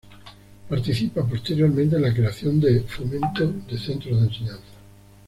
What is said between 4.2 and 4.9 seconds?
Enseñanza.